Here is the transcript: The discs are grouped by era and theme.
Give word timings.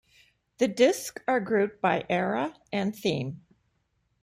The 0.57 0.67
discs 0.67 1.21
are 1.27 1.39
grouped 1.39 1.79
by 1.79 2.05
era 2.09 2.55
and 2.73 2.95
theme. 2.95 3.45